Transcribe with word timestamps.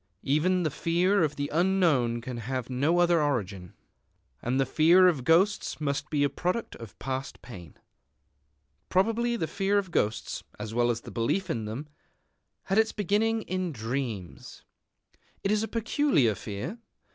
Even 0.23 0.63
the 0.63 0.71
fear 0.71 1.21
of 1.21 1.35
the 1.35 1.47
unknown 1.53 2.21
can 2.21 2.37
have 2.37 2.71
no 2.71 2.97
other 2.97 3.21
origin. 3.21 3.75
And 4.41 4.59
the 4.59 4.65
fear 4.65 5.07
of 5.07 5.23
ghosts 5.23 5.79
must 5.79 6.09
be 6.09 6.23
a 6.23 6.27
product 6.27 6.75
of 6.77 6.97
past 6.97 7.43
pain. 7.43 7.77
Probably 8.89 9.35
the 9.35 9.45
fear 9.45 9.77
of 9.77 9.91
ghosts, 9.91 10.43
as 10.59 10.73
well 10.73 10.89
as 10.89 11.01
the 11.01 11.11
belief 11.11 11.51
in 11.51 11.65
them, 11.65 11.87
had 12.63 12.79
its 12.79 12.91
beginning 12.93 13.43
in 13.43 13.71
dreams. 13.71 14.63
It 15.43 15.51
is 15.51 15.61
a 15.61 15.67
peculiar 15.67 16.33
fear. 16.33 16.79